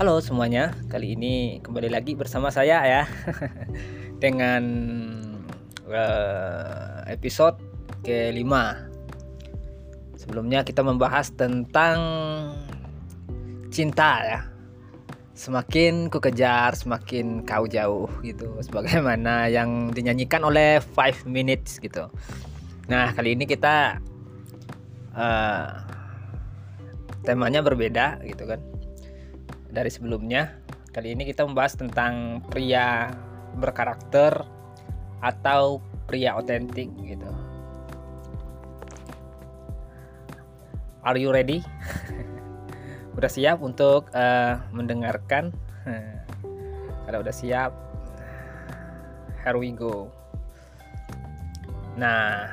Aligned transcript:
Halo 0.00 0.16
semuanya, 0.24 0.72
kali 0.88 1.12
ini 1.12 1.60
kembali 1.60 1.92
lagi 1.92 2.16
bersama 2.16 2.48
saya 2.48 2.80
ya 2.88 3.02
dengan 4.24 4.64
uh, 5.84 7.04
episode 7.04 7.60
kelima. 8.00 8.88
Sebelumnya 10.16 10.64
kita 10.64 10.80
membahas 10.80 11.36
tentang 11.36 12.00
cinta 13.68 14.24
ya. 14.24 14.40
Semakin 15.36 16.08
ku 16.08 16.16
kejar, 16.16 16.72
semakin 16.80 17.44
kau 17.44 17.68
jauh 17.68 18.08
gitu. 18.24 18.56
Sebagaimana 18.56 19.52
yang 19.52 19.92
dinyanyikan 19.92 20.40
oleh 20.48 20.80
Five 20.80 21.28
Minutes 21.28 21.76
gitu. 21.76 22.08
Nah 22.88 23.12
kali 23.12 23.36
ini 23.36 23.44
kita 23.44 24.00
uh, 25.12 25.68
temanya 27.20 27.60
berbeda 27.60 28.24
gitu 28.24 28.48
kan 28.48 28.79
dari 29.70 29.90
sebelumnya. 29.90 30.58
Kali 30.90 31.14
ini 31.14 31.22
kita 31.22 31.46
membahas 31.46 31.78
tentang 31.78 32.42
pria 32.50 33.14
berkarakter 33.54 34.42
atau 35.22 35.78
pria 36.10 36.34
otentik 36.34 36.90
gitu. 37.06 37.30
Are 41.00 41.16
you 41.16 41.32
ready? 41.32 41.64
udah 43.16 43.30
siap 43.30 43.62
untuk 43.62 44.10
uh, 44.12 44.60
mendengarkan? 44.74 45.54
Kalau 47.06 47.22
udah 47.22 47.34
siap, 47.34 47.72
here 49.46 49.56
we 49.56 49.72
go. 49.72 50.10
Nah, 51.96 52.50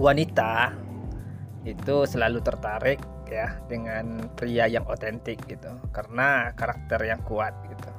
wanita 0.00 0.72
itu 1.68 2.08
selalu 2.08 2.40
tertarik 2.40 3.00
ya 3.30 3.48
dengan 3.70 4.26
pria 4.34 4.66
yang 4.66 4.84
otentik 4.90 5.38
gitu 5.46 5.70
karena 5.94 6.50
karakter 6.58 6.98
yang 7.06 7.22
kuat 7.22 7.54
gitu. 7.70 7.90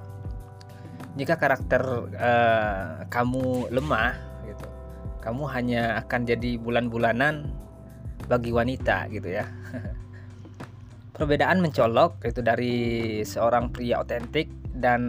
Jika 1.16 1.36
karakter 1.40 1.82
uh, 2.16 3.04
kamu 3.08 3.72
lemah 3.72 4.16
gitu 4.48 4.68
kamu 5.24 5.44
hanya 5.54 6.04
akan 6.04 6.22
jadi 6.28 6.58
bulan-bulanan 6.60 7.52
bagi 8.28 8.52
wanita 8.52 9.08
gitu 9.14 9.30
ya. 9.32 9.48
Perbedaan 11.16 11.62
mencolok 11.62 12.26
itu 12.26 12.42
dari 12.42 12.76
seorang 13.22 13.70
pria 13.70 14.02
otentik 14.02 14.50
dan 14.72 15.02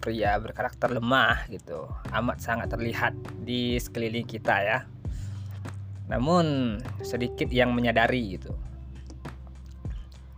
pria 0.00 0.40
berkarakter 0.40 0.90
lemah 0.90 1.46
gitu 1.52 1.86
amat 2.10 2.40
sangat 2.42 2.72
terlihat 2.72 3.12
di 3.44 3.78
sekeliling 3.78 4.26
kita 4.26 4.56
ya. 4.60 4.78
Namun 6.06 6.78
sedikit 7.02 7.50
yang 7.50 7.74
menyadari 7.74 8.38
gitu 8.38 8.54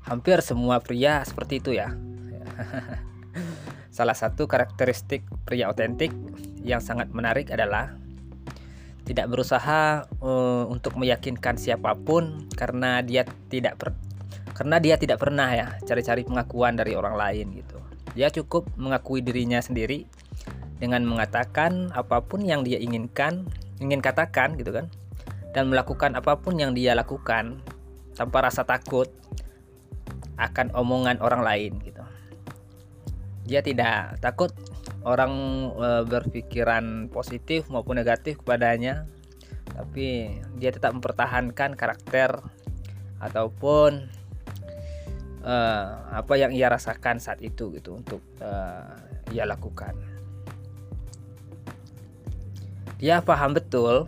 hampir 0.09 0.41
semua 0.41 0.81
pria 0.81 1.21
seperti 1.23 1.61
itu 1.61 1.77
ya. 1.77 1.93
Salah 3.93 4.17
satu 4.17 4.49
karakteristik 4.49 5.23
pria 5.45 5.69
otentik 5.69 6.11
yang 6.65 6.81
sangat 6.81 7.13
menarik 7.13 7.53
adalah 7.53 7.95
tidak 9.09 9.29
berusaha 9.33 10.05
uh, 10.21 10.65
untuk 10.69 11.01
meyakinkan 11.01 11.57
siapa 11.57 11.97
pun 11.97 12.45
karena 12.53 13.01
dia 13.01 13.25
tidak 13.49 13.81
per, 13.81 13.97
karena 14.53 14.77
dia 14.77 15.01
tidak 15.01 15.17
pernah 15.17 15.49
ya 15.49 15.67
cari-cari 15.81 16.29
pengakuan 16.29 16.77
dari 16.77 16.93
orang 16.93 17.17
lain 17.17 17.47
gitu. 17.57 17.81
Dia 18.13 18.29
cukup 18.29 18.69
mengakui 18.77 19.25
dirinya 19.25 19.63
sendiri 19.65 20.05
dengan 20.77 21.09
mengatakan 21.09 21.89
apa 21.97 22.21
pun 22.21 22.45
yang 22.45 22.63
dia 22.67 22.77
inginkan, 22.77 23.49
ingin 23.81 24.05
katakan 24.05 24.61
gitu 24.61 24.77
kan. 24.77 24.93
Dan 25.57 25.73
melakukan 25.73 26.13
apa 26.13 26.37
pun 26.37 26.61
yang 26.61 26.77
dia 26.77 26.93
lakukan 26.93 27.65
tanpa 28.13 28.45
rasa 28.45 28.69
takut 28.69 29.09
akan 30.39 30.71
omongan 30.73 31.19
orang 31.19 31.43
lain 31.43 31.73
gitu. 31.83 32.03
Dia 33.45 33.61
tidak 33.61 34.23
takut 34.23 34.55
orang 35.03 35.33
e, 35.75 35.89
berpikiran 36.07 37.11
positif 37.11 37.67
maupun 37.73 37.99
negatif 37.99 38.39
kepadanya, 38.41 39.09
tapi 39.75 40.39
dia 40.57 40.71
tetap 40.71 40.95
mempertahankan 40.95 41.75
karakter 41.75 42.39
ataupun 43.19 44.07
e, 45.43 45.55
apa 46.15 46.35
yang 46.39 46.55
ia 46.55 46.71
rasakan 46.71 47.19
saat 47.19 47.43
itu 47.43 47.75
gitu 47.75 47.99
untuk 47.99 48.23
e, 48.39 48.51
ia 49.35 49.43
lakukan. 49.49 49.97
Dia 52.99 53.23
paham 53.23 53.55
betul 53.55 54.07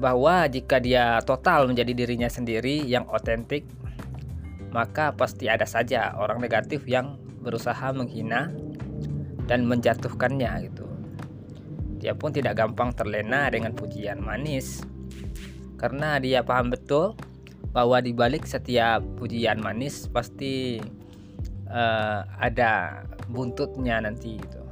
bahwa 0.00 0.48
jika 0.48 0.80
dia 0.80 1.20
total 1.22 1.68
menjadi 1.70 1.92
dirinya 1.92 2.26
sendiri 2.26 2.82
yang 2.88 3.06
otentik 3.12 3.68
maka 4.70 5.14
pasti 5.14 5.50
ada 5.50 5.66
saja 5.66 6.14
orang 6.14 6.38
negatif 6.38 6.86
yang 6.86 7.18
berusaha 7.42 7.90
menghina 7.90 8.50
dan 9.50 9.66
menjatuhkannya 9.66 10.70
gitu. 10.70 10.86
Dia 12.00 12.16
pun 12.16 12.32
tidak 12.32 12.56
gampang 12.56 12.94
terlena 12.96 13.50
dengan 13.50 13.76
pujian 13.76 14.22
manis 14.22 14.80
karena 15.76 16.20
dia 16.20 16.44
paham 16.44 16.70
betul 16.70 17.16
bahwa 17.72 17.98
di 18.02 18.12
balik 18.14 18.44
setiap 18.46 19.02
pujian 19.18 19.58
manis 19.62 20.06
pasti 20.10 20.78
uh, 21.70 22.20
ada 22.38 23.04
buntutnya 23.30 24.02
nanti 24.02 24.38
gitu. 24.38 24.62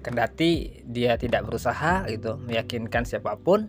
Kendati 0.00 0.80
dia 0.88 1.20
tidak 1.20 1.44
berusaha 1.44 2.08
gitu 2.08 2.40
meyakinkan 2.40 3.04
siapa 3.04 3.36
pun 3.36 3.68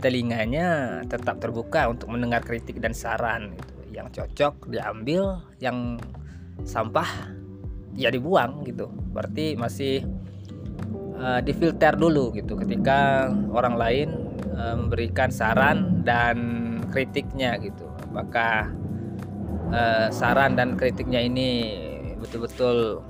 telinganya 0.00 1.00
tetap 1.06 1.38
terbuka 1.38 1.86
untuk 1.92 2.10
mendengar 2.10 2.40
kritik 2.40 2.80
dan 2.80 2.96
saran 2.96 3.52
gitu. 3.54 3.74
yang 3.90 4.08
cocok 4.08 4.70
diambil 4.72 5.44
yang 5.60 6.00
sampah 6.64 7.30
ya 7.94 8.08
dibuang 8.08 8.64
gitu. 8.64 8.88
Berarti 9.12 9.54
masih 9.60 10.06
uh, 11.20 11.44
difilter 11.44 11.94
dulu 11.94 12.32
gitu. 12.32 12.56
Ketika 12.56 13.28
orang 13.52 13.76
lain 13.76 14.08
uh, 14.56 14.74
memberikan 14.80 15.28
saran 15.28 16.00
dan 16.02 16.36
kritiknya 16.88 17.60
gitu. 17.60 17.86
Apakah 18.10 18.72
uh, 19.70 20.08
saran 20.08 20.56
dan 20.56 20.74
kritiknya 20.80 21.20
ini 21.20 21.76
betul-betul 22.18 23.04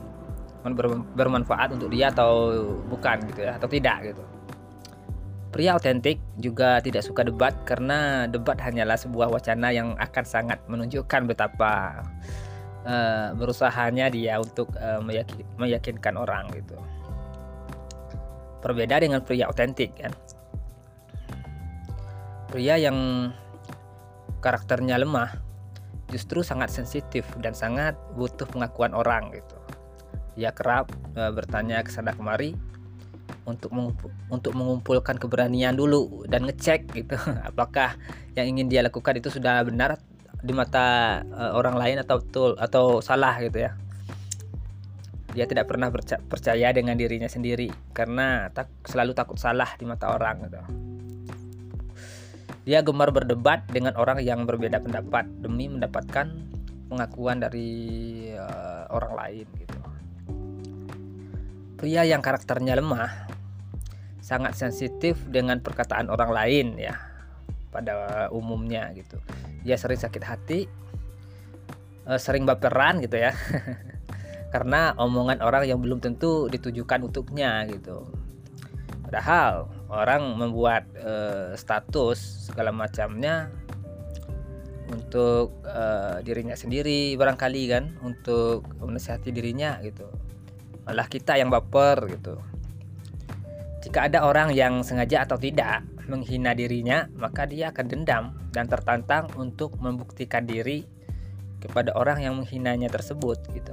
bermanfaat 1.17 1.73
untuk 1.73 1.89
dia 1.89 2.13
atau 2.13 2.61
bukan 2.85 3.17
gitu 3.33 3.49
ya 3.49 3.57
atau 3.57 3.65
tidak 3.65 4.13
gitu 4.13 4.23
Pria 5.51 5.75
otentik 5.75 6.23
juga 6.39 6.79
tidak 6.79 7.03
suka 7.03 7.27
debat 7.27 7.51
karena 7.67 8.31
debat 8.31 8.55
hanyalah 8.63 8.95
sebuah 8.95 9.35
wacana 9.35 9.75
yang 9.75 9.99
akan 9.99 10.23
sangat 10.23 10.63
menunjukkan 10.71 11.27
betapa 11.27 12.07
uh, 12.87 13.35
berusahanya 13.35 14.07
dia 14.15 14.39
untuk 14.39 14.71
uh, 14.79 15.03
meyakin, 15.03 15.43
meyakinkan 15.59 16.15
orang 16.15 16.47
gitu. 16.55 16.79
Berbeda 18.63 19.03
dengan 19.03 19.27
pria 19.27 19.51
otentik 19.51 19.91
kan. 19.99 20.15
Pria 22.55 22.79
yang 22.79 23.31
karakternya 24.39 25.03
lemah 25.03 25.35
justru 26.15 26.47
sangat 26.47 26.71
sensitif 26.71 27.27
dan 27.43 27.59
sangat 27.59 27.99
butuh 28.15 28.47
pengakuan 28.47 28.95
orang 28.95 29.35
gitu. 29.35 29.59
Dia 30.39 30.55
kerap 30.55 30.95
uh, 31.19 31.35
bertanya 31.35 31.83
ke 31.83 31.91
sana 31.91 32.15
kemari 32.15 32.55
untuk 33.51 33.75
untuk 34.31 34.53
mengumpulkan 34.55 35.19
keberanian 35.19 35.75
dulu 35.75 36.25
dan 36.31 36.47
ngecek 36.47 36.95
gitu 36.95 37.19
apakah 37.51 37.99
yang 38.39 38.47
ingin 38.47 38.71
dia 38.71 38.81
lakukan 38.87 39.19
itu 39.19 39.29
sudah 39.29 39.67
benar 39.67 39.99
di 40.41 40.55
mata 40.55 41.21
uh, 41.35 41.53
orang 41.59 41.77
lain 41.77 41.97
atau 42.01 42.23
betul 42.23 42.51
atau 42.57 43.03
salah 43.03 43.37
gitu 43.43 43.67
ya 43.67 43.77
dia 45.31 45.47
tidak 45.47 45.71
pernah 45.71 45.95
percaya 46.27 46.75
dengan 46.75 46.99
dirinya 46.99 47.31
sendiri 47.31 47.71
karena 47.95 48.51
tak, 48.51 48.67
selalu 48.83 49.15
takut 49.15 49.39
salah 49.39 49.79
di 49.79 49.87
mata 49.87 50.11
orang 50.11 50.37
gitu. 50.47 50.61
Dia 52.67 52.83
gemar 52.83 53.15
berdebat 53.15 53.67
dengan 53.71 53.95
orang 53.97 54.21
yang 54.21 54.45
berbeda 54.45 54.83
pendapat 54.83 55.27
demi 55.41 55.71
mendapatkan 55.71 56.29
pengakuan 56.91 57.39
dari 57.39 57.71
uh, 58.35 58.91
orang 58.91 59.13
lain 59.17 59.47
gitu. 59.55 59.79
Pria 61.79 62.05
yang 62.05 62.21
karakternya 62.21 62.77
lemah 62.77 63.40
sangat 64.21 64.57
sensitif 64.57 65.17
dengan 65.29 65.59
perkataan 65.59 66.13
orang 66.13 66.31
lain 66.31 66.67
ya 66.77 66.97
pada 67.73 68.29
umumnya 68.31 68.93
gitu. 68.93 69.17
Dia 69.65 69.81
sering 69.81 70.01
sakit 70.01 70.23
hati 70.25 70.61
eh, 72.07 72.21
sering 72.21 72.45
baperan 72.45 73.01
gitu 73.01 73.17
ya. 73.17 73.33
Karena 74.55 74.93
omongan 74.99 75.41
orang 75.47 75.63
yang 75.67 75.79
belum 75.79 76.03
tentu 76.03 76.51
ditujukan 76.51 77.07
untuknya 77.07 77.65
gitu. 77.71 78.03
Padahal 79.07 79.67
orang 79.91 80.39
membuat 80.39 80.87
uh, 81.03 81.51
status 81.59 82.47
segala 82.47 82.71
macamnya 82.71 83.51
untuk 84.87 85.55
uh, 85.67 86.23
dirinya 86.23 86.55
sendiri 86.55 87.15
barangkali 87.19 87.63
kan 87.71 87.95
untuk 88.07 88.67
menasihati 88.79 89.35
dirinya 89.35 89.83
gitu. 89.83 90.07
Malah 90.87 91.07
kita 91.11 91.39
yang 91.39 91.51
baper 91.51 92.07
gitu 92.07 92.39
jika 93.81 94.13
ada 94.13 94.29
orang 94.29 94.53
yang 94.53 94.85
sengaja 94.85 95.25
atau 95.25 95.41
tidak 95.41 95.81
menghina 96.05 96.53
dirinya, 96.53 97.09
maka 97.17 97.49
dia 97.49 97.73
akan 97.73 97.87
dendam 97.89 98.25
dan 98.53 98.69
tertantang 98.69 99.31
untuk 99.41 99.81
membuktikan 99.81 100.45
diri 100.45 100.85
kepada 101.65 101.97
orang 101.97 102.21
yang 102.21 102.35
menghinanya 102.37 102.93
tersebut 102.93 103.41
gitu. 103.57 103.73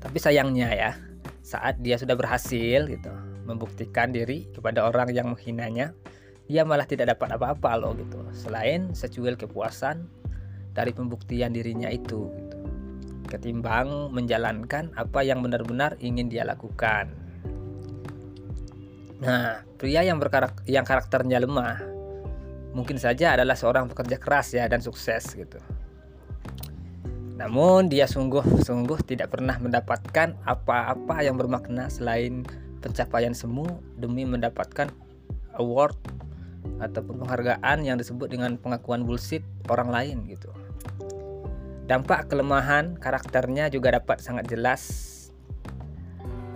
Tapi 0.00 0.18
sayangnya 0.20 0.72
ya, 0.72 0.92
saat 1.44 1.80
dia 1.84 2.00
sudah 2.00 2.16
berhasil 2.16 2.88
gitu 2.88 3.12
membuktikan 3.46 4.10
diri 4.10 4.50
kepada 4.50 4.82
orang 4.88 5.14
yang 5.14 5.30
menghinanya, 5.32 5.94
dia 6.50 6.62
malah 6.66 6.84
tidak 6.84 7.14
dapat 7.16 7.38
apa-apa 7.38 7.78
loh 7.78 7.92
gitu. 7.94 8.18
Selain 8.34 8.90
secuil 8.92 9.38
kepuasan 9.38 10.06
dari 10.74 10.90
pembuktian 10.90 11.54
dirinya 11.54 11.88
itu 11.88 12.26
gitu. 12.34 12.58
Ketimbang 13.26 14.14
menjalankan 14.14 14.94
apa 14.94 15.22
yang 15.22 15.42
benar-benar 15.42 15.98
ingin 15.98 16.30
dia 16.30 16.46
lakukan. 16.46 17.25
Nah, 19.16 19.64
pria 19.80 20.04
yang 20.04 20.20
berkarak 20.20 20.60
yang 20.68 20.84
karakternya 20.84 21.40
lemah 21.40 21.80
mungkin 22.76 23.00
saja 23.00 23.32
adalah 23.32 23.56
seorang 23.56 23.88
pekerja 23.88 24.20
keras 24.20 24.52
ya 24.52 24.68
dan 24.68 24.84
sukses 24.84 25.32
gitu. 25.32 25.56
Namun 27.40 27.88
dia 27.88 28.04
sungguh-sungguh 28.04 29.04
tidak 29.08 29.32
pernah 29.32 29.56
mendapatkan 29.56 30.36
apa-apa 30.44 31.24
yang 31.24 31.40
bermakna 31.40 31.88
selain 31.88 32.44
pencapaian 32.84 33.32
semu 33.32 33.64
demi 33.96 34.28
mendapatkan 34.28 34.92
award 35.56 35.96
ataupun 36.76 37.24
penghargaan 37.24 37.88
yang 37.88 37.96
disebut 37.96 38.28
dengan 38.28 38.60
pengakuan 38.60 39.08
bullshit 39.08 39.40
orang 39.72 39.88
lain 39.88 40.16
gitu. 40.28 40.52
Dampak 41.88 42.28
kelemahan 42.28 43.00
karakternya 43.00 43.72
juga 43.72 43.96
dapat 43.96 44.20
sangat 44.20 44.50
jelas 44.52 45.15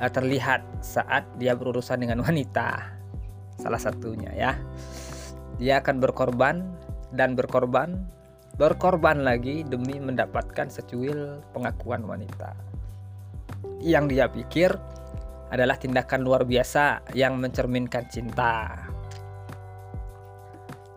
eh, 0.00 0.10
terlihat 0.10 0.64
saat 0.80 1.28
dia 1.36 1.52
berurusan 1.54 2.00
dengan 2.00 2.24
wanita. 2.24 2.96
Salah 3.60 3.80
satunya 3.80 4.32
ya. 4.32 4.52
Dia 5.60 5.84
akan 5.84 6.00
berkorban 6.00 6.64
dan 7.12 7.36
berkorban 7.36 8.08
berkorban 8.56 9.24
lagi 9.24 9.64
demi 9.64 10.00
mendapatkan 10.00 10.72
secuil 10.72 11.44
pengakuan 11.52 12.04
wanita. 12.04 12.56
Yang 13.80 14.04
dia 14.16 14.26
pikir 14.28 14.70
adalah 15.52 15.76
tindakan 15.76 16.20
luar 16.24 16.48
biasa 16.48 17.12
yang 17.12 17.36
mencerminkan 17.36 18.08
cinta. 18.08 18.76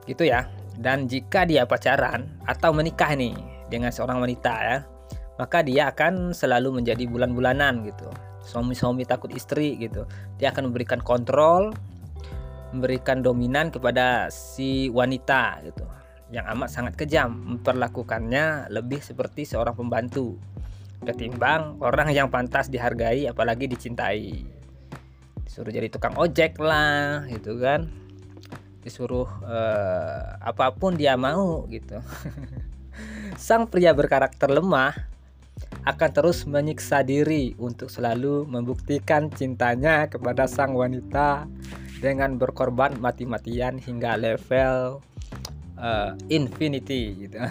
Gitu 0.08 0.28
ya. 0.28 0.48
Dan 0.74 1.06
jika 1.06 1.46
dia 1.46 1.70
pacaran 1.70 2.26
atau 2.50 2.74
menikah 2.74 3.14
nih 3.14 3.36
dengan 3.70 3.94
seorang 3.94 4.22
wanita 4.26 4.54
ya 4.58 4.78
maka 5.38 5.66
dia 5.66 5.90
akan 5.90 6.32
selalu 6.32 6.82
menjadi 6.82 7.10
bulan-bulanan 7.10 7.82
gitu 7.90 8.10
suami-suami 8.44 9.08
takut 9.08 9.32
istri 9.32 9.80
gitu. 9.80 10.04
Dia 10.38 10.52
akan 10.52 10.70
memberikan 10.70 11.00
kontrol 11.00 11.74
memberikan 12.74 13.22
dominan 13.22 13.70
kepada 13.70 14.28
si 14.34 14.90
wanita 14.90 15.62
gitu. 15.62 15.86
Yang 16.34 16.46
amat 16.58 16.70
sangat 16.74 16.94
kejam 16.98 17.30
memperlakukannya 17.30 18.74
lebih 18.74 19.00
seperti 19.00 19.46
seorang 19.46 19.78
pembantu 19.78 20.42
ketimbang 21.06 21.78
orang 21.84 22.10
yang 22.10 22.34
pantas 22.34 22.74
dihargai 22.74 23.30
apalagi 23.30 23.70
dicintai. 23.70 24.42
Disuruh 25.46 25.70
jadi 25.70 25.88
tukang 25.94 26.18
ojek 26.18 26.58
lah 26.58 27.30
gitu 27.30 27.62
kan. 27.62 27.86
Disuruh 28.82 29.30
uh, 29.46 30.42
apa 30.42 30.74
pun 30.74 30.98
dia 30.98 31.14
mau 31.14 31.70
gitu. 31.70 32.02
Sang 33.38 33.70
pria 33.70 33.94
berkarakter 33.94 34.50
lemah 34.50 35.13
akan 35.84 36.10
terus 36.16 36.48
menyiksa 36.48 37.04
diri 37.04 37.60
untuk 37.60 37.92
selalu 37.92 38.48
membuktikan 38.48 39.28
cintanya 39.28 40.08
kepada 40.08 40.48
sang 40.48 40.80
wanita 40.80 41.44
dengan 42.00 42.40
berkorban 42.40 42.96
mati-matian 43.04 43.76
hingga 43.80 44.16
level 44.16 45.04
uh, 45.76 46.16
infinity 46.32 47.28
gitu. 47.28 47.36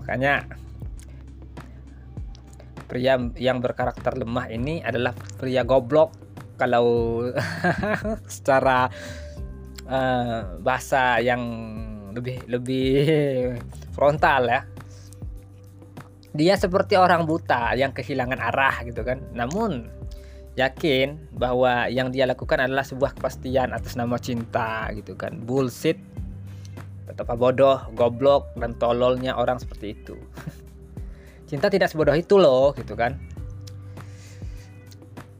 Makanya 0.00 0.48
pria 2.88 3.20
yang 3.36 3.60
berkarakter 3.60 4.16
lemah 4.16 4.48
ini 4.48 4.80
adalah 4.80 5.12
pria 5.12 5.68
goblok 5.68 6.16
kalau 6.56 7.28
secara 8.32 8.88
uh, 9.84 10.56
bahasa 10.64 11.20
yang 11.20 11.44
lebih 12.16 12.40
lebih 12.48 12.96
frontal 13.92 14.48
ya 14.48 14.77
dia 16.36 16.54
seperti 16.60 16.98
orang 16.98 17.24
buta 17.24 17.72
yang 17.76 17.92
kehilangan 17.96 18.40
arah 18.40 18.84
gitu 18.84 19.00
kan. 19.04 19.20
Namun 19.32 19.88
yakin 20.58 21.16
bahwa 21.38 21.86
yang 21.86 22.10
dia 22.10 22.26
lakukan 22.26 22.58
adalah 22.58 22.82
sebuah 22.82 23.14
kepastian 23.16 23.70
atas 23.72 23.94
nama 23.94 24.18
cinta 24.18 24.90
gitu 24.92 25.14
kan. 25.14 25.38
Bullshit. 25.40 25.96
Betapa 27.08 27.38
bodoh 27.38 27.80
goblok 27.96 28.52
dan 28.60 28.76
tololnya 28.76 29.38
orang 29.38 29.56
seperti 29.56 29.96
itu. 29.96 30.16
Cinta 31.48 31.72
tidak 31.72 31.88
sebodoh 31.88 32.12
itu 32.12 32.36
loh 32.36 32.76
gitu 32.76 32.92
kan. 32.92 33.16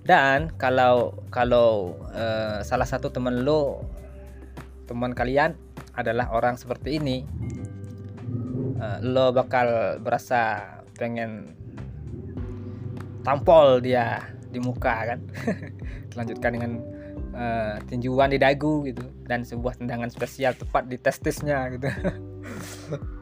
Dan 0.08 0.48
kalau 0.56 1.12
kalau 1.28 2.00
uh, 2.16 2.64
salah 2.64 2.88
satu 2.88 3.12
teman 3.12 3.44
lo 3.44 3.84
teman 4.88 5.12
kalian 5.12 5.52
adalah 5.92 6.32
orang 6.32 6.56
seperti 6.56 6.96
ini 6.96 7.28
uh, 8.80 9.04
lo 9.04 9.36
bakal 9.36 10.00
berasa 10.00 10.77
pengen 10.98 11.54
tampol 13.22 13.78
dia 13.78 14.20
di 14.50 14.58
muka 14.58 15.14
kan? 15.14 15.22
Dilanjutkan 16.10 16.50
dengan 16.58 16.72
uh, 17.32 17.78
tinjuan 17.86 18.34
di 18.34 18.38
dagu 18.42 18.82
gitu. 18.84 19.06
Dan 19.24 19.46
sebuah 19.46 19.78
tendangan 19.78 20.10
spesial 20.10 20.58
tepat 20.58 20.90
di 20.90 20.98
testisnya 20.98 21.70
gitu. 21.70 21.86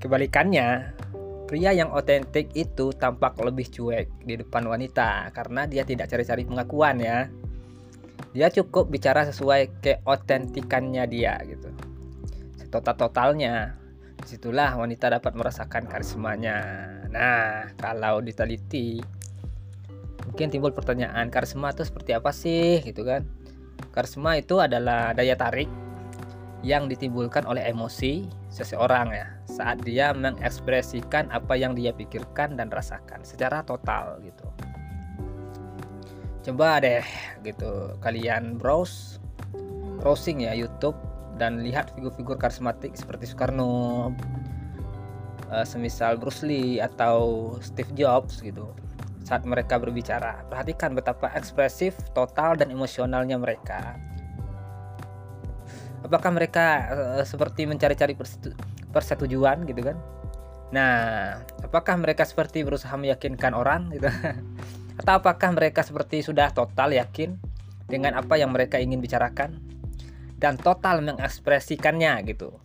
Kebalikannya 0.00 0.96
pria 1.50 1.74
yang 1.74 1.90
otentik 1.90 2.54
itu 2.54 2.94
tampak 2.94 3.34
lebih 3.42 3.66
cuek 3.74 4.06
di 4.22 4.38
depan 4.38 4.70
wanita 4.70 5.34
karena 5.34 5.66
dia 5.66 5.82
tidak 5.82 6.06
cari-cari 6.06 6.46
pengakuan 6.46 7.02
ya. 7.02 7.26
Dia 8.30 8.46
cukup 8.54 8.86
bicara 8.86 9.26
sesuai 9.26 9.82
keotentikannya 9.82 11.04
dia 11.10 11.34
gitu. 11.42 11.66
Setotal 12.54 12.94
totalnya 12.94 13.74
di 14.20 14.28
situlah 14.28 14.76
wanita 14.76 15.08
dapat 15.08 15.32
merasakan 15.32 15.88
karismanya. 15.88 16.58
Nah 17.08 17.72
kalau 17.80 18.20
diteliti 18.20 19.00
mungkin 20.28 20.52
timbul 20.52 20.70
pertanyaan 20.70 21.32
karisma 21.32 21.72
itu 21.72 21.82
seperti 21.82 22.12
apa 22.12 22.30
sih 22.30 22.84
gitu 22.84 23.02
kan? 23.02 23.24
Karisma 23.90 24.36
itu 24.36 24.60
adalah 24.60 25.16
daya 25.16 25.34
tarik 25.34 25.66
yang 26.60 26.92
ditimbulkan 26.92 27.48
oleh 27.48 27.64
emosi 27.64 28.28
seseorang 28.52 29.16
ya 29.16 29.26
saat 29.48 29.80
dia 29.80 30.12
mengekspresikan 30.12 31.32
apa 31.32 31.56
yang 31.56 31.72
dia 31.72 31.90
pikirkan 31.96 32.60
dan 32.60 32.68
rasakan 32.68 33.24
secara 33.24 33.64
total 33.64 34.20
gitu. 34.20 34.46
Coba 36.40 36.80
deh 36.84 37.04
gitu 37.44 37.96
kalian 38.04 38.60
browse 38.60 39.20
browsing 40.00 40.44
ya 40.44 40.56
YouTube 40.56 40.96
dan 41.40 41.64
lihat 41.64 41.96
figur-figur 41.96 42.36
karismatik 42.36 42.92
seperti 42.92 43.24
Soekarno 43.24 44.12
uh, 45.48 45.64
semisal 45.64 46.20
Bruce 46.20 46.44
Lee 46.44 46.76
atau 46.76 47.56
Steve 47.64 47.88
Jobs 47.96 48.44
gitu 48.44 48.68
saat 49.24 49.48
mereka 49.48 49.80
berbicara. 49.80 50.44
Perhatikan 50.52 50.92
betapa 50.92 51.32
ekspresif, 51.32 51.96
total, 52.12 52.60
dan 52.60 52.68
emosionalnya 52.68 53.40
mereka. 53.40 53.96
Apakah 56.04 56.30
mereka 56.32 56.66
uh, 56.92 57.24
seperti 57.24 57.64
mencari-cari 57.64 58.12
persetujuan 58.92 59.64
gitu 59.64 59.80
kan? 59.80 59.96
Nah, 60.70 60.92
apakah 61.64 61.96
mereka 61.96 62.28
seperti 62.28 62.62
berusaha 62.62 62.92
meyakinkan 63.00 63.56
orang 63.56 63.88
gitu? 63.96 64.12
Atau 65.00 65.14
apakah 65.16 65.56
mereka 65.56 65.80
seperti 65.80 66.20
sudah 66.20 66.52
total 66.52 66.92
yakin 66.92 67.40
dengan 67.88 68.14
apa 68.18 68.38
yang 68.38 68.52
mereka 68.52 68.78
ingin 68.78 69.02
bicarakan 69.02 69.69
dan 70.40 70.56
total 70.56 71.04
mengekspresikannya 71.04 72.24
gitu? 72.24 72.56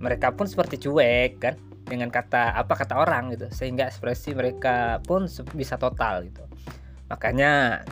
Mereka 0.00 0.32
pun 0.32 0.48
seperti 0.48 0.80
cuek 0.80 1.32
kan? 1.38 1.54
dengan 1.88 2.12
kata 2.12 2.52
apa 2.54 2.76
kata 2.76 3.00
orang 3.00 3.32
gitu. 3.34 3.48
Sehingga 3.50 3.88
ekspresi 3.88 4.36
mereka 4.36 5.00
pun 5.02 5.26
bisa 5.56 5.80
total 5.80 6.28
gitu. 6.28 6.44
Makanya 7.08 7.82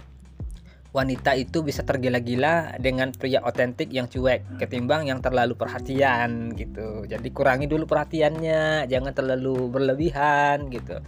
wanita 0.92 1.36
itu 1.36 1.60
bisa 1.60 1.84
tergila-gila 1.84 2.80
dengan 2.80 3.12
pria 3.12 3.44
otentik 3.44 3.92
yang 3.92 4.08
cuek 4.08 4.60
ketimbang 4.60 5.08
yang 5.08 5.24
terlalu 5.24 5.56
perhatian 5.56 6.52
gitu. 6.54 7.08
Jadi 7.08 7.28
kurangi 7.32 7.66
dulu 7.66 7.88
perhatiannya 7.88 8.86
jangan 8.86 9.12
terlalu 9.16 9.72
berlebihan 9.72 10.68
gitu. 10.68 11.00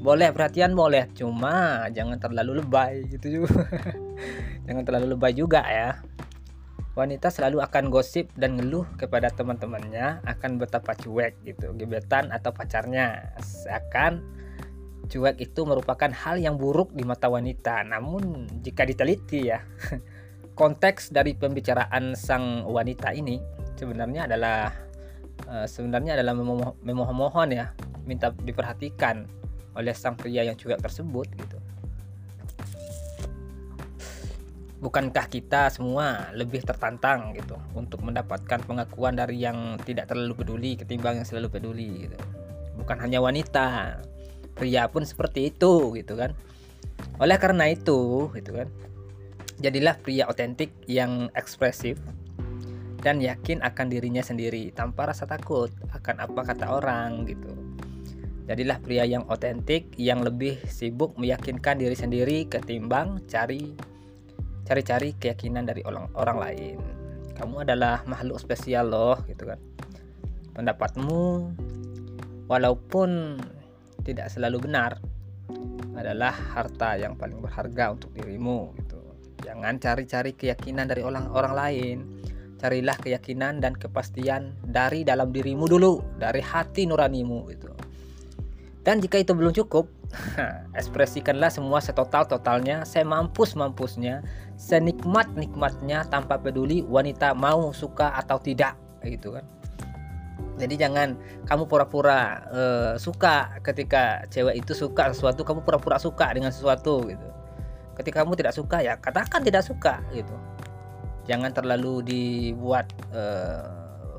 Boleh 0.00 0.32
perhatian 0.32 0.72
boleh. 0.72 1.12
Cuma 1.12 1.84
jangan 1.92 2.16
terlalu 2.16 2.64
lebay 2.64 3.04
gitu 3.08 3.42
juga. 3.42 3.68
Jangan 4.70 4.84
terlalu 4.86 5.16
lebay 5.18 5.32
juga 5.34 5.64
ya 5.66 5.98
wanita 6.98 7.30
selalu 7.30 7.62
akan 7.62 7.88
gosip 7.88 8.34
dan 8.34 8.58
ngeluh 8.58 8.86
kepada 8.98 9.30
teman-temannya 9.30 10.26
akan 10.26 10.58
betapa 10.58 10.98
cuek 10.98 11.38
gitu 11.46 11.70
gebetan 11.78 12.34
atau 12.34 12.50
pacarnya. 12.50 13.34
Seakan 13.38 14.22
cuek 15.06 15.38
itu 15.38 15.60
merupakan 15.66 16.10
hal 16.10 16.38
yang 16.42 16.58
buruk 16.58 16.90
di 16.94 17.06
mata 17.06 17.30
wanita. 17.30 17.86
Namun 17.86 18.50
jika 18.62 18.82
diteliti 18.82 19.50
ya 19.50 19.62
konteks 20.60 21.14
dari 21.14 21.38
pembicaraan 21.38 22.18
sang 22.18 22.66
wanita 22.66 23.14
ini 23.14 23.38
sebenarnya 23.78 24.28
adalah 24.28 24.68
uh, 25.48 25.66
sebenarnya 25.66 26.20
adalah 26.20 26.34
memohon 26.84 27.48
ya 27.54 27.72
minta 28.04 28.34
diperhatikan 28.34 29.24
oleh 29.78 29.94
sang 29.94 30.18
pria 30.18 30.42
yang 30.42 30.58
juga 30.58 30.76
tersebut 30.76 31.26
gitu 31.38 31.58
bukankah 34.80 35.28
kita 35.28 35.68
semua 35.68 36.32
lebih 36.32 36.64
tertantang 36.64 37.36
gitu 37.36 37.60
untuk 37.76 38.00
mendapatkan 38.00 38.64
pengakuan 38.64 39.12
dari 39.12 39.44
yang 39.44 39.76
tidak 39.84 40.08
terlalu 40.08 40.32
peduli 40.32 40.72
ketimbang 40.80 41.20
yang 41.20 41.28
selalu 41.28 41.52
peduli 41.52 42.08
gitu. 42.08 42.16
bukan 42.80 42.96
hanya 43.04 43.20
wanita 43.20 44.00
pria 44.56 44.88
pun 44.88 45.04
seperti 45.04 45.52
itu 45.52 45.92
gitu 46.00 46.16
kan 46.16 46.32
oleh 47.20 47.36
karena 47.36 47.68
itu 47.68 48.32
gitu 48.32 48.56
kan 48.56 48.68
jadilah 49.60 50.00
pria 50.00 50.24
otentik 50.24 50.72
yang 50.88 51.28
ekspresif 51.36 52.00
dan 53.04 53.20
yakin 53.20 53.60
akan 53.60 53.92
dirinya 53.92 54.24
sendiri 54.24 54.72
tanpa 54.72 55.12
rasa 55.12 55.28
takut 55.28 55.68
akan 55.92 56.24
apa 56.24 56.40
kata 56.40 56.72
orang 56.72 57.28
gitu 57.28 57.52
jadilah 58.48 58.80
pria 58.80 59.04
yang 59.04 59.28
otentik 59.28 59.92
yang 60.00 60.24
lebih 60.24 60.56
sibuk 60.64 61.12
meyakinkan 61.20 61.76
diri 61.76 61.96
sendiri 61.96 62.48
ketimbang 62.48 63.20
cari 63.28 63.76
cari-cari 64.70 65.18
keyakinan 65.18 65.66
dari 65.66 65.82
orang 65.82 66.06
orang 66.14 66.38
lain. 66.38 66.78
Kamu 67.34 67.66
adalah 67.66 68.06
makhluk 68.06 68.38
spesial 68.38 68.86
loh 68.86 69.18
gitu 69.26 69.50
kan. 69.50 69.58
Pendapatmu 70.54 71.50
walaupun 72.46 73.34
tidak 74.06 74.30
selalu 74.30 74.70
benar 74.70 75.02
adalah 75.98 76.30
harta 76.30 76.94
yang 76.94 77.18
paling 77.18 77.42
berharga 77.42 77.98
untuk 77.98 78.14
dirimu 78.14 78.70
gitu. 78.78 79.02
Jangan 79.42 79.82
cari-cari 79.82 80.38
keyakinan 80.38 80.86
dari 80.86 81.02
orang 81.02 81.26
orang 81.34 81.54
lain. 81.58 81.98
Carilah 82.62 82.94
keyakinan 82.94 83.58
dan 83.58 83.74
kepastian 83.74 84.54
dari 84.62 85.02
dalam 85.02 85.34
dirimu 85.34 85.66
dulu 85.66 85.98
dari 86.14 86.38
hati 86.38 86.86
nuranimu 86.86 87.38
gitu. 87.50 87.74
Dan 88.86 89.02
jika 89.02 89.18
itu 89.18 89.34
belum 89.34 89.50
cukup 89.50 89.99
ekspresikanlah 90.78 91.50
semua 91.50 91.78
setotal 91.78 92.26
totalnya 92.26 92.82
semampus 92.82 93.54
mampusnya 93.54 94.26
senikmat 94.58 95.30
nikmatnya 95.38 96.04
tanpa 96.10 96.36
peduli 96.36 96.82
wanita 96.84 97.32
mau 97.32 97.70
suka 97.70 98.12
atau 98.18 98.36
tidak 98.42 98.74
gitu 99.06 99.38
kan. 99.38 99.46
Jadi 100.60 100.76
jangan 100.76 101.16
kamu 101.48 101.64
pura-pura 101.64 102.44
uh, 102.52 102.92
suka 103.00 103.56
ketika 103.64 104.28
cewek 104.28 104.60
itu 104.60 104.76
suka 104.76 105.08
sesuatu 105.16 105.40
kamu 105.40 105.64
pura-pura 105.64 105.96
suka 105.96 106.28
dengan 106.36 106.52
sesuatu 106.52 107.00
gitu. 107.08 107.28
Ketika 107.96 108.20
kamu 108.24 108.36
tidak 108.36 108.52
suka 108.52 108.84
ya 108.84 109.00
katakan 109.00 109.40
tidak 109.40 109.64
suka 109.64 110.04
gitu. 110.12 110.36
Jangan 111.24 111.56
terlalu 111.56 112.04
dibuat 112.04 112.92
uh, 113.16 113.64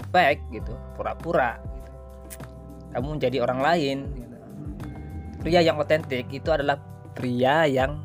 fake 0.09 0.41
gitu. 0.49 0.73
Pura-pura 0.97 1.61
gitu. 1.61 1.91
kamu 2.97 3.07
menjadi 3.21 3.37
orang 3.45 3.59
lain 3.61 3.97
pria 5.41 5.59
yang 5.65 5.81
otentik 5.81 6.29
itu 6.29 6.49
adalah 6.53 6.77
pria 7.17 7.65
yang 7.65 7.97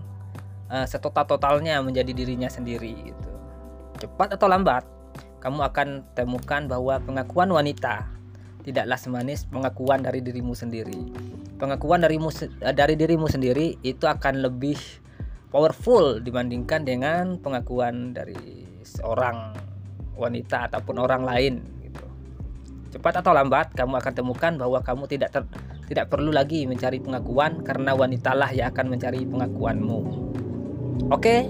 uh, 0.73 0.89
setotal-totalnya 0.89 1.79
menjadi 1.85 2.17
dirinya 2.17 2.49
sendiri 2.49 3.13
itu 3.13 3.33
cepat 4.01 4.37
atau 4.41 4.49
lambat 4.49 4.83
kamu 5.41 5.63
akan 5.63 5.89
temukan 6.17 6.65
bahwa 6.67 6.99
pengakuan 7.05 7.53
wanita 7.53 8.09
tidaklah 8.67 8.99
semanis 8.99 9.47
pengakuan 9.47 10.03
dari 10.03 10.19
dirimu 10.25 10.57
sendiri 10.57 11.13
pengakuan 11.61 12.03
darimu 12.03 12.33
eh, 12.35 12.75
dari 12.75 12.99
dirimu 12.99 13.29
sendiri 13.31 13.79
itu 13.85 14.05
akan 14.05 14.43
lebih 14.43 14.77
powerful 15.53 16.19
dibandingkan 16.19 16.83
dengan 16.85 17.39
pengakuan 17.41 18.13
dari 18.13 18.67
seorang 18.83 19.57
wanita 20.17 20.73
ataupun 20.73 20.97
orang 21.01 21.23
lain 21.23 21.55
gitu. 21.85 22.05
cepat 22.97 23.23
atau 23.25 23.33
lambat 23.33 23.73
kamu 23.77 24.01
akan 24.01 24.13
temukan 24.13 24.53
bahwa 24.57 24.79
kamu 24.83 25.05
tidak 25.07 25.31
ter, 25.33 25.43
tidak 25.87 26.11
perlu 26.11 26.35
lagi 26.35 26.67
mencari 26.67 26.99
pengakuan 26.99 27.63
karena 27.63 27.95
wanitalah 27.95 28.51
yang 28.51 28.75
akan 28.75 28.87
mencari 28.91 29.23
pengakuanmu. 29.23 30.01
Oke. 31.09 31.23
Okay? 31.23 31.41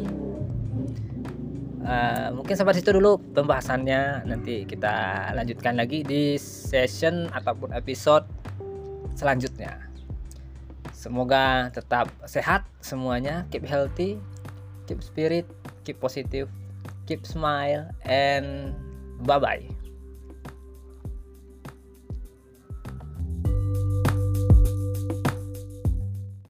Uh, 1.87 1.93
eh, 1.93 2.29
mungkin 2.35 2.55
sampai 2.59 2.77
situ 2.77 2.93
dulu 2.93 3.17
pembahasannya. 3.33 4.29
Nanti 4.29 4.69
kita 4.69 5.29
lanjutkan 5.33 5.81
lagi 5.81 6.05
di 6.05 6.37
session 6.37 7.33
ataupun 7.33 7.73
episode 7.73 8.29
selanjutnya. 9.17 9.81
Semoga 10.93 11.71
tetap 11.73 12.11
sehat 12.27 12.67
semuanya, 12.83 13.47
keep 13.49 13.65
healthy, 13.65 14.21
keep 14.91 15.01
spirit, 15.01 15.47
keep 15.87 15.97
positive, 16.03 16.51
keep 17.07 17.25
smile 17.25 17.89
and 18.05 18.75
bye 19.25 19.39
bye. 19.39 19.86